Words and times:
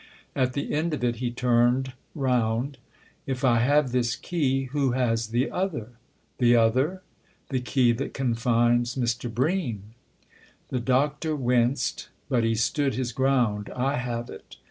At 0.35 0.53
the 0.53 0.73
end 0.73 0.95
of 0.95 1.03
it 1.03 1.17
he 1.17 1.29
turned 1.29 1.93
round." 2.15 2.79
If 3.27 3.43
I 3.45 3.59
have 3.59 3.91
this 3.91 4.15
key, 4.15 4.63
who 4.63 4.93
has 4.93 5.27
the 5.27 5.51
other?" 5.51 5.89
"The 6.39 6.55
other?"" 6.55 7.03
The 7.51 7.59
key 7.59 7.91
that 7.91 8.15
confines 8.15 8.95
Mr. 8.95 9.31
Bream." 9.31 9.93
The 10.69 10.79
Doctor 10.79 11.35
winced, 11.35 12.09
but 12.29 12.43
he 12.43 12.55
stood 12.55 12.95
his 12.95 13.11
ground." 13.11 13.69
I 13.75 13.97
have 13.97 14.27
it." 14.31 14.55